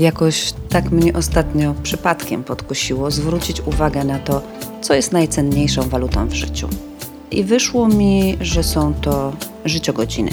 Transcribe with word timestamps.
Jakoś 0.00 0.52
tak 0.68 0.90
mnie 0.90 1.12
ostatnio 1.12 1.74
przypadkiem 1.82 2.44
podkusiło 2.44 3.10
zwrócić 3.10 3.60
uwagę 3.60 4.04
na 4.04 4.18
to, 4.18 4.42
co 4.80 4.94
jest 4.94 5.12
najcenniejszą 5.12 5.82
walutą 5.82 6.26
w 6.26 6.34
życiu. 6.34 6.68
I 7.30 7.44
wyszło 7.44 7.88
mi, 7.88 8.36
że 8.40 8.62
są 8.62 8.94
to 8.94 9.32
życiogodziny. 9.64 10.30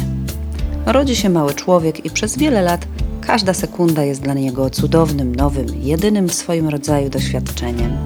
Rodzi 0.86 1.16
się 1.16 1.30
mały 1.30 1.54
człowiek 1.54 2.06
i 2.06 2.10
przez 2.10 2.38
wiele 2.38 2.62
lat 2.62 2.88
każda 3.22 3.54
sekunda 3.54 4.04
jest 4.04 4.22
dla 4.22 4.34
niego 4.34 4.70
cudownym, 4.70 5.36
nowym, 5.36 5.68
jedynym 5.82 6.28
w 6.28 6.34
swoim 6.34 6.70
rodzaju 6.70 7.10
doświadczeniem, 7.10 7.98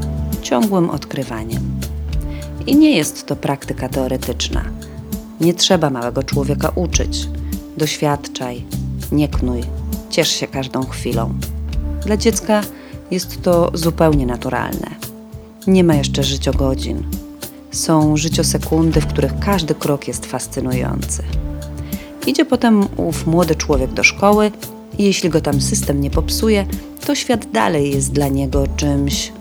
ciągłym 0.41 0.89
odkrywaniem. 0.89 1.61
I 2.67 2.75
nie 2.75 2.97
jest 2.97 3.25
to 3.25 3.35
praktyka 3.35 3.89
teoretyczna. 3.89 4.63
Nie 5.41 5.53
trzeba 5.53 5.89
małego 5.89 6.23
człowieka 6.23 6.71
uczyć. 6.75 7.27
Doświadczaj, 7.77 8.65
nie 9.11 9.27
knuj, 9.27 9.61
ciesz 10.11 10.29
się 10.29 10.47
każdą 10.47 10.85
chwilą. 10.85 11.33
Dla 12.05 12.17
dziecka 12.17 12.61
jest 13.11 13.41
to 13.41 13.71
zupełnie 13.73 14.25
naturalne. 14.25 14.87
Nie 15.67 15.83
ma 15.83 15.95
jeszcze 15.95 16.23
życiogodzin. 16.23 17.03
Są 17.71 18.17
życiosekundy, 18.17 19.01
w 19.01 19.07
których 19.07 19.39
każdy 19.39 19.75
krok 19.75 20.07
jest 20.07 20.25
fascynujący. 20.25 21.23
Idzie 22.27 22.45
potem 22.45 22.87
ów 22.97 23.27
młody 23.27 23.55
człowiek 23.55 23.93
do 23.93 24.03
szkoły 24.03 24.51
i 24.97 25.03
jeśli 25.03 25.29
go 25.29 25.41
tam 25.41 25.61
system 25.61 26.01
nie 26.01 26.09
popsuje, 26.09 26.65
to 27.05 27.15
świat 27.15 27.51
dalej 27.51 27.91
jest 27.91 28.11
dla 28.11 28.27
niego 28.27 28.67
czymś 28.77 29.31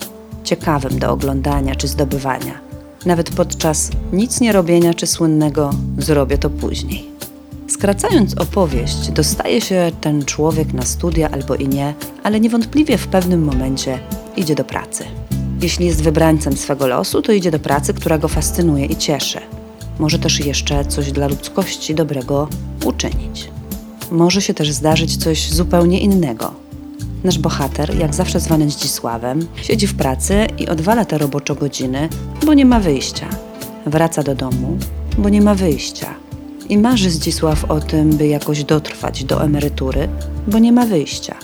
ciekawym 0.44 0.98
do 0.98 1.10
oglądania 1.10 1.76
czy 1.76 1.88
zdobywania. 1.88 2.60
Nawet 3.06 3.30
podczas 3.30 3.90
nic 4.12 4.40
nie 4.40 4.52
robienia 4.52 4.94
czy 4.94 5.06
słynnego 5.06 5.70
zrobię 5.98 6.38
to 6.38 6.50
później. 6.50 7.09
Skracając 7.70 8.34
opowieść, 8.34 9.10
dostaje 9.10 9.60
się 9.60 9.92
ten 10.00 10.24
człowiek 10.24 10.72
na 10.72 10.82
studia 10.82 11.30
albo 11.30 11.54
i 11.54 11.68
nie, 11.68 11.94
ale 12.22 12.40
niewątpliwie 12.40 12.98
w 12.98 13.08
pewnym 13.08 13.44
momencie 13.44 13.98
idzie 14.36 14.54
do 14.54 14.64
pracy. 14.64 15.04
Jeśli 15.62 15.86
jest 15.86 16.02
wybrańcem 16.02 16.56
swego 16.56 16.86
losu, 16.86 17.22
to 17.22 17.32
idzie 17.32 17.50
do 17.50 17.58
pracy, 17.58 17.94
która 17.94 18.18
go 18.18 18.28
fascynuje 18.28 18.86
i 18.86 18.96
cieszy. 18.96 19.40
Może 19.98 20.18
też 20.18 20.40
jeszcze 20.40 20.84
coś 20.84 21.12
dla 21.12 21.28
ludzkości 21.28 21.94
dobrego 21.94 22.48
uczynić. 22.84 23.50
Może 24.10 24.42
się 24.42 24.54
też 24.54 24.70
zdarzyć 24.72 25.16
coś 25.16 25.50
zupełnie 25.50 26.00
innego. 26.00 26.54
Nasz 27.24 27.38
bohater, 27.38 27.98
jak 27.98 28.14
zawsze 28.14 28.40
zwany 28.40 28.70
Zdzisławem, 28.70 29.46
siedzi 29.62 29.86
w 29.86 29.94
pracy 29.94 30.46
i 30.58 30.68
odwala 30.68 31.04
te 31.04 31.18
robocze 31.18 31.54
godziny, 31.54 32.08
bo 32.46 32.54
nie 32.54 32.64
ma 32.64 32.80
wyjścia. 32.80 33.28
Wraca 33.86 34.22
do 34.22 34.34
domu, 34.34 34.78
bo 35.18 35.28
nie 35.28 35.40
ma 35.40 35.54
wyjścia. 35.54 36.29
I 36.70 36.78
marzy 36.78 37.10
Zdzisław 37.10 37.64
o 37.64 37.80
tym, 37.80 38.10
by 38.10 38.26
jakoś 38.26 38.64
dotrwać 38.64 39.24
do 39.24 39.44
emerytury, 39.44 40.08
bo 40.46 40.58
nie 40.58 40.72
ma 40.72 40.86
wyjścia. 40.86 41.36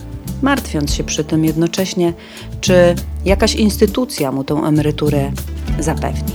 Martwiąc 0.42 0.94
się 0.94 1.04
przy 1.04 1.24
tym 1.24 1.44
jednocześnie, 1.44 2.12
czy 2.60 2.94
jakaś 3.24 3.54
instytucja 3.54 4.32
mu 4.32 4.44
tą 4.44 4.66
emeryturę 4.66 5.32
zapewni. 5.80 6.32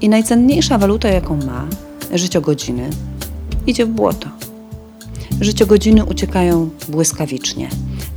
I 0.00 0.08
najcenniejsza 0.08 0.78
waluta, 0.78 1.08
jaką 1.08 1.36
ma, 1.36 1.66
życiogodziny, 2.14 2.90
idzie 3.66 3.86
w 3.86 3.88
błoto. 3.88 4.28
Życiogodziny 5.40 6.04
uciekają 6.04 6.70
błyskawicznie. 6.88 7.68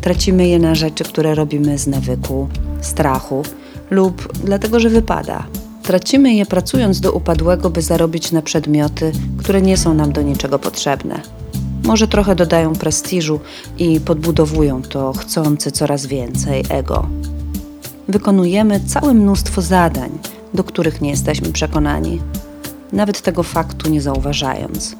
Tracimy 0.01 0.47
je 0.47 0.59
na 0.59 0.75
rzeczy, 0.75 1.03
które 1.03 1.35
robimy 1.35 1.77
z 1.77 1.87
nawyku, 1.87 2.47
strachu 2.81 3.43
lub 3.91 4.33
dlatego, 4.43 4.79
że 4.79 4.89
wypada. 4.89 5.43
Tracimy 5.83 6.33
je 6.33 6.45
pracując 6.45 6.99
do 6.99 7.11
upadłego, 7.11 7.69
by 7.69 7.81
zarobić 7.81 8.31
na 8.31 8.41
przedmioty, 8.41 9.11
które 9.37 9.61
nie 9.61 9.77
są 9.77 9.93
nam 9.93 10.11
do 10.11 10.21
niczego 10.21 10.59
potrzebne. 10.59 11.21
Może 11.83 12.07
trochę 12.07 12.35
dodają 12.35 12.73
prestiżu 12.75 13.39
i 13.77 13.99
podbudowują 13.99 14.81
to 14.81 15.13
chcące 15.13 15.71
coraz 15.71 16.05
więcej 16.05 16.63
ego. 16.69 17.07
Wykonujemy 18.07 18.79
całe 18.79 19.13
mnóstwo 19.13 19.61
zadań, 19.61 20.09
do 20.53 20.63
których 20.63 21.01
nie 21.01 21.09
jesteśmy 21.09 21.51
przekonani, 21.51 22.21
nawet 22.91 23.21
tego 23.21 23.43
faktu 23.43 23.89
nie 23.89 24.01
zauważając. 24.01 24.95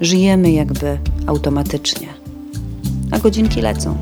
Żyjemy 0.00 0.52
jakby 0.52 0.98
automatycznie, 1.26 2.08
a 3.10 3.18
godzinki 3.18 3.60
lecą, 3.60 3.96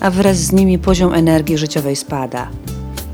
a 0.00 0.10
wraz 0.10 0.36
z 0.36 0.52
nimi 0.52 0.78
poziom 0.78 1.14
energii 1.14 1.58
życiowej 1.58 1.96
spada. 1.96 2.48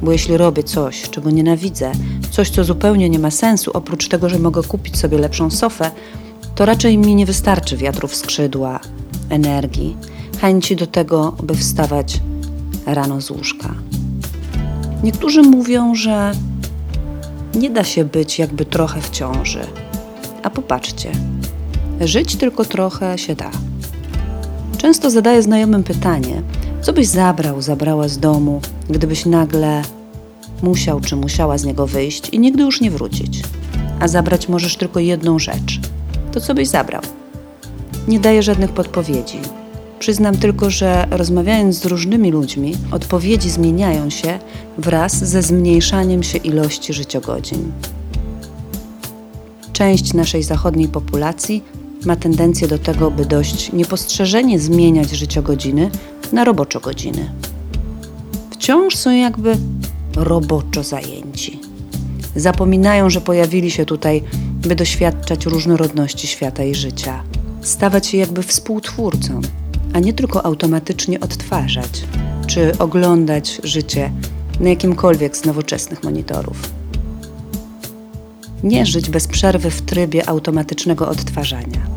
Bo 0.03 0.13
jeśli 0.13 0.37
robię 0.37 0.63
coś, 0.63 1.11
czego 1.11 1.31
nienawidzę, 1.31 1.93
coś, 2.31 2.51
co 2.51 2.65
zupełnie 2.65 3.11
nie 3.11 3.19
ma 3.19 3.31
sensu, 3.31 3.71
oprócz 3.75 4.09
tego, 4.09 4.29
że 4.29 4.39
mogę 4.39 4.63
kupić 4.63 4.99
sobie 4.99 5.19
lepszą 5.19 5.51
sofę, 5.51 5.91
to 6.55 6.67
raczej 6.67 6.99
mi 6.99 7.15
nie 7.15 7.27
wystarczy 7.27 7.77
wiatrów 7.77 8.17
skrzydła, 8.17 8.81
energii, 9.31 9.97
chęci 10.41 10.77
do 10.77 10.87
tego, 10.87 11.37
by 11.43 11.55
wstawać 11.55 12.21
rano 12.87 13.21
z 13.21 13.31
łóżka. 13.31 13.75
Niektórzy 15.03 15.43
mówią, 15.43 15.95
że 15.95 16.33
nie 17.55 17.71
da 17.71 17.85
się 17.85 18.05
być 18.05 18.39
jakby 18.39 18.65
trochę 18.65 19.01
w 19.01 19.11
ciąży. 19.11 19.67
A 20.43 20.51
popatrzcie, 20.51 21.13
żyć 22.01 22.37
tylko 22.37 22.65
trochę 22.65 23.19
się 23.19 23.35
da. 23.35 23.51
Często 24.79 25.11
zadaję 25.11 25.43
znajomym 25.43 25.83
pytanie, 25.85 26.43
co 26.83 26.93
byś 26.93 27.07
zabrał, 27.07 27.63
zabrała 27.63 28.09
z 28.09 28.19
domu, 28.19 28.61
gdybyś 28.91 29.27
nagle 29.27 29.83
musiał 30.63 31.01
czy 31.01 31.17
musiała 31.17 31.59
z 31.59 31.65
niego 31.65 31.87
wyjść 31.87 32.29
i 32.29 32.39
nigdy 32.39 32.63
już 32.63 32.81
nie 32.81 32.91
wrócić. 32.91 33.43
A 34.01 34.09
zabrać 34.09 34.49
możesz 34.49 34.77
tylko 34.77 35.01
jedną 35.01 35.39
rzecz. 35.39 35.81
To 36.33 36.41
co 36.41 36.55
byś 36.55 36.69
zabrał? 36.69 37.03
Nie 38.09 38.21
daję 38.21 38.43
żadnych 38.43 38.71
podpowiedzi. 38.71 39.39
Przyznam 39.99 40.37
tylko, 40.37 40.71
że 40.71 41.07
rozmawiając 41.11 41.77
z 41.77 41.87
różnymi 41.87 42.31
ludźmi, 42.31 42.75
odpowiedzi 42.91 43.51
zmieniają 43.51 44.11
się 44.11 44.39
wraz 44.79 45.25
ze 45.25 45.43
zmniejszaniem 45.43 46.23
się 46.23 46.39
ilości 46.39 46.93
życiogodzin. 46.93 47.73
Część 49.73 50.15
naszej 50.15 50.43
zachodniej 50.43 50.89
populacji 50.89 51.65
ma 52.05 52.17
tendencję 52.17 52.69
do 52.69 52.79
tego, 52.79 53.11
by 53.11 53.25
dość 53.25 53.73
niepostrzeżenie 53.73 54.61
zmieniać 54.61 55.11
życiogodziny 55.11 55.91
na 56.33 56.45
roboczo-godziny. 56.45 57.33
Wciąż 58.51 58.97
są 58.97 59.11
jakby 59.11 59.57
roboczo 60.17 60.83
zajęci. 60.83 61.61
Zapominają, 62.37 63.11
że 63.11 63.21
pojawili 63.21 63.71
się 63.71 63.85
tutaj, 63.85 64.23
by 64.67 64.75
doświadczać 64.75 65.47
różnorodności 65.47 66.27
świata 66.27 66.65
i 66.65 66.75
życia, 66.75 67.23
stawać 67.61 68.07
się 68.07 68.19
jakby 68.19 68.43
współtwórcą, 68.43 69.41
a 69.93 69.99
nie 69.99 70.13
tylko 70.13 70.47
automatycznie 70.47 71.21
odtwarzać 71.21 72.03
czy 72.47 72.79
oglądać 72.79 73.61
życie 73.65 74.13
na 74.61 74.69
jakimkolwiek 74.69 75.37
z 75.37 75.45
nowoczesnych 75.45 76.05
monitorów. 76.05 76.71
Nie 78.63 78.87
żyć 78.87 79.11
bez 79.11 79.29
przerwy 79.29 79.71
w 79.71 79.83
trybie 79.83 80.29
automatycznego 80.29 81.09
odtwarzania. 81.09 81.92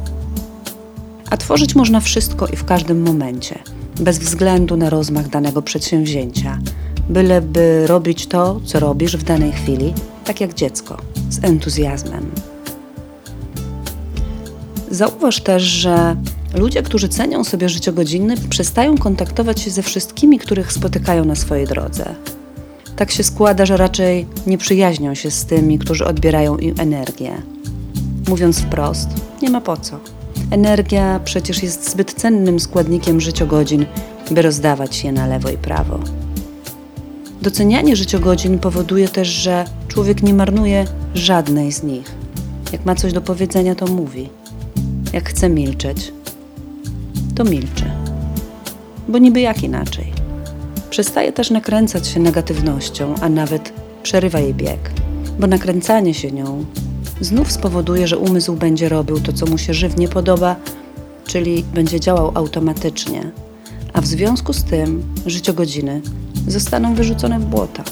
A 1.30 1.38
tworzyć 1.38 1.76
można 1.76 2.00
wszystko 2.00 2.48
i 2.48 2.56
w 2.56 2.66
każdym 2.66 3.02
momencie, 3.02 3.60
bez 4.00 4.20
względu 4.20 4.78
na 4.78 4.90
rozmach 4.90 5.30
danego 5.30 5.62
przedsięwzięcia, 5.62 6.60
byleby 7.10 7.88
robić 7.88 8.28
to, 8.28 8.60
co 8.66 8.80
robisz 8.80 9.18
w 9.18 9.24
danej 9.24 9.52
chwili, 9.52 9.94
tak 10.26 10.42
jak 10.42 10.54
dziecko, 10.54 10.98
z 11.30 11.44
entuzjazmem. 11.44 12.32
Zauważ 14.92 15.42
też, 15.42 15.64
że 15.64 16.16
ludzie, 16.56 16.84
którzy 16.84 17.10
cenią 17.10 17.44
sobie 17.44 17.70
życiogodziny, 17.70 18.36
przestają 18.50 18.98
kontaktować 18.98 19.62
się 19.62 19.72
ze 19.72 19.84
wszystkimi, 19.84 20.40
których 20.40 20.74
spotykają 20.74 21.26
na 21.26 21.36
swojej 21.36 21.68
drodze. 21.68 22.16
Tak 22.96 23.12
się 23.12 23.24
składa, 23.24 23.66
że 23.66 23.78
raczej 23.78 24.28
nie 24.48 24.58
przyjaźnią 24.58 25.14
się 25.16 25.32
z 25.32 25.46
tymi, 25.46 25.80
którzy 25.80 26.06
odbierają 26.06 26.58
im 26.58 26.76
energię. 26.80 27.42
Mówiąc 28.28 28.60
wprost, 28.60 29.10
nie 29.42 29.50
ma 29.50 29.62
po 29.62 29.78
co. 29.78 30.00
Energia 30.52 31.20
przecież 31.26 31.64
jest 31.64 31.92
zbyt 31.92 32.14
cennym 32.14 32.60
składnikiem 32.60 33.22
życiogodzin, 33.22 33.86
by 34.32 34.42
rozdawać 34.42 35.04
je 35.04 35.12
na 35.12 35.28
lewo 35.28 35.50
i 35.50 35.58
prawo. 35.58 36.00
Docenianie 37.42 37.96
życiogodzin 37.96 38.60
powoduje 38.60 39.08
też, 39.08 39.28
że 39.28 39.66
człowiek 39.88 40.24
nie 40.24 40.34
marnuje 40.34 40.86
żadnej 41.14 41.72
z 41.72 41.84
nich. 41.84 42.12
Jak 42.72 42.86
ma 42.86 42.96
coś 42.96 43.14
do 43.14 43.22
powiedzenia, 43.22 43.76
to 43.76 43.88
mówi. 43.88 44.30
Jak 45.14 45.30
chce 45.30 45.50
milczeć, 45.50 46.14
to 47.36 47.44
milczy. 47.44 47.92
Bo 49.08 49.18
niby 49.18 49.42
jak 49.42 49.64
inaczej. 49.64 50.14
Przestaje 50.90 51.34
też 51.34 51.52
nakręcać 51.52 52.08
się 52.08 52.20
negatywnością, 52.20 53.16
a 53.22 53.30
nawet 53.30 53.74
przerywa 54.04 54.40
jej 54.40 54.54
bieg, 54.54 54.92
bo 55.40 55.48
nakręcanie 55.48 56.14
się 56.14 56.32
nią 56.32 56.66
znów 57.22 57.52
spowoduje, 57.52 58.08
że 58.08 58.18
umysł 58.18 58.56
będzie 58.56 58.90
robił 58.90 59.20
to, 59.20 59.34
co 59.34 59.46
mu 59.46 59.58
się 59.58 59.74
żywnie 59.74 60.08
podoba, 60.08 60.56
czyli 61.26 61.64
będzie 61.74 62.00
działał 62.00 62.32
automatycznie, 62.34 63.32
a 63.94 64.02
w 64.02 64.06
związku 64.06 64.54
z 64.54 64.64
tym 64.64 65.04
życiogodziny 65.26 66.02
zostaną 66.48 66.96
wyrzucone 66.96 67.40
w 67.40 67.46
błota. 67.46 67.84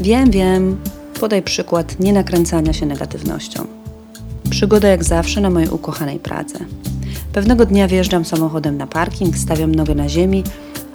Wiem, 0.00 0.30
wiem, 0.30 0.76
podaj 1.20 1.42
przykład 1.42 2.00
nienakręcania 2.00 2.72
się 2.72 2.86
negatywnością. 2.86 3.66
Przygoda 4.50 4.88
jak 4.88 5.04
zawsze 5.04 5.40
na 5.40 5.50
mojej 5.50 5.68
ukochanej 5.68 6.18
Pradze. 6.18 6.58
Pewnego 7.32 7.66
dnia 7.66 7.88
wjeżdżam 7.88 8.24
samochodem 8.24 8.76
na 8.76 8.86
parking, 8.86 9.36
stawiam 9.36 9.74
nogę 9.74 9.94
na 9.94 10.08
ziemi, 10.08 10.44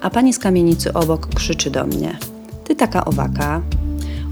a 0.02 0.10
pani 0.10 0.32
z 0.32 0.38
kamienicy 0.38 0.92
obok 0.92 1.34
krzyczy 1.34 1.70
do 1.70 1.86
mnie: 1.86 2.18
Ty 2.64 2.76
taka 2.76 3.04
owaka. 3.04 3.62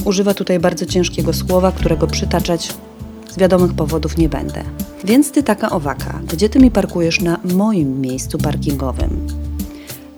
Używa 0.05 0.35
tutaj 0.35 0.59
bardzo 0.59 0.87
ciężkiego 0.87 1.33
słowa, 1.33 1.73
którego 1.73 2.07
przytaczać 2.07 2.75
z 3.29 3.39
wiadomych 3.39 3.75
powodów 3.75 4.17
nie 4.17 4.29
będę. 4.29 4.63
Więc 5.05 5.33
ty 5.33 5.43
taka 5.43 5.71
owaka, 5.71 6.21
gdzie 6.33 6.49
ty 6.49 6.59
mi 6.59 6.71
parkujesz 6.71 7.21
na 7.21 7.41
moim 7.45 8.01
miejscu 8.01 8.39
parkingowym? 8.39 9.27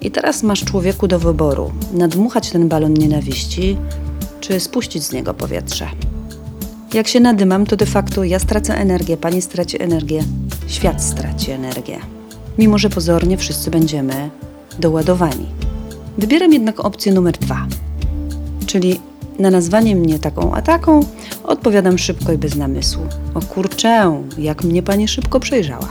I 0.00 0.10
teraz 0.10 0.42
masz 0.42 0.64
człowieku 0.64 1.08
do 1.08 1.18
wyboru: 1.18 1.72
nadmuchać 1.92 2.50
ten 2.50 2.68
balon 2.68 2.94
nienawiści, 2.94 3.76
czy 4.40 4.60
spuścić 4.60 5.02
z 5.02 5.12
niego 5.12 5.34
powietrze. 5.34 5.86
Jak 6.94 7.08
się 7.08 7.20
nadymam, 7.20 7.66
to 7.66 7.76
de 7.76 7.86
facto 7.86 8.24
ja 8.24 8.38
stracę 8.38 8.74
energię, 8.74 9.16
pani 9.16 9.42
straci 9.42 9.82
energię, 9.82 10.24
świat 10.66 11.04
straci 11.04 11.50
energię. 11.50 11.98
Mimo, 12.58 12.78
że 12.78 12.90
pozornie 12.90 13.36
wszyscy 13.36 13.70
będziemy 13.70 14.30
doładowani. 14.78 15.46
Wybieram 16.18 16.52
jednak 16.52 16.80
opcję 16.80 17.12
numer 17.12 17.38
dwa, 17.38 17.66
czyli 18.66 19.00
na 19.40 19.50
nazwanie 19.50 19.96
mnie 19.96 20.19
taką 20.19 20.54
a 20.54 20.62
taką 20.62 21.00
odpowiadam 21.44 21.98
szybko 21.98 22.32
i 22.32 22.38
bez 22.38 22.56
namysłu. 22.56 23.02
O 23.34 23.40
kurczę, 23.40 24.22
jak 24.38 24.64
mnie 24.64 24.82
pani 24.82 25.08
szybko 25.08 25.40
przejrzała. 25.40 25.88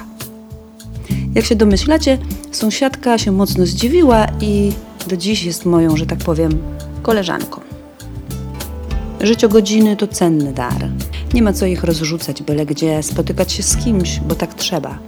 Jak 1.35 1.45
się 1.45 1.55
domyślacie, 1.55 2.17
sąsiadka 2.51 3.17
się 3.17 3.31
mocno 3.31 3.65
zdziwiła 3.65 4.27
i 4.41 4.71
do 5.07 5.17
dziś 5.17 5.43
jest 5.43 5.65
moją, 5.65 5.97
że 5.97 6.05
tak 6.05 6.19
powiem, 6.19 6.61
koleżanką. 7.01 7.61
Życiogodziny 9.21 9.97
to 9.97 10.07
cenny 10.07 10.53
dar. 10.53 10.89
Nie 11.33 11.41
ma 11.41 11.53
co 11.53 11.65
ich 11.65 11.83
rozrzucać 11.83 12.43
byle 12.43 12.65
gdzie, 12.65 13.03
spotykać 13.03 13.51
się 13.51 13.63
z 13.63 13.77
kimś, 13.77 14.19
bo 14.19 14.35
tak 14.35 14.53
trzeba. 14.53 14.99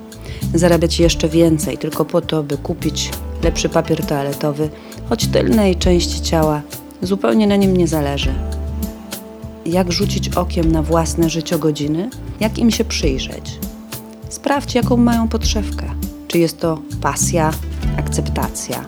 Zarabiać 0.53 0.99
jeszcze 0.99 1.29
więcej 1.29 1.77
tylko 1.77 2.05
po 2.05 2.21
to, 2.21 2.43
by 2.43 2.57
kupić 2.57 3.11
lepszy 3.43 3.69
papier 3.69 4.05
toaletowy, 4.05 4.69
choć 5.09 5.27
tylnej 5.27 5.75
części 5.75 6.21
ciała 6.21 6.61
zupełnie 7.01 7.47
na 7.47 7.55
nim 7.55 7.77
nie 7.77 7.87
zależy. 7.87 8.33
Jak 9.65 9.91
rzucić 9.91 10.29
okiem 10.29 10.71
na 10.71 10.81
własne 10.83 11.29
życiogodziny? 11.29 12.09
Jak 12.39 12.59
im 12.59 12.71
się 12.71 12.85
przyjrzeć? 12.85 13.59
Sprawdź, 14.29 14.75
jaką 14.75 14.97
mają 14.97 15.27
podszewkę. 15.27 15.85
Czy 16.27 16.39
jest 16.39 16.59
to 16.59 16.81
pasja, 17.01 17.51
akceptacja, 17.97 18.85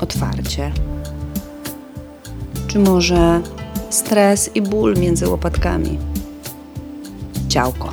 otwarcie? 0.00 0.72
Czy 2.66 2.78
może 2.78 3.42
stres 3.90 4.50
i 4.54 4.62
ból 4.62 4.94
między 4.96 5.28
łopatkami? 5.28 5.98
Ciałko. 7.48 7.92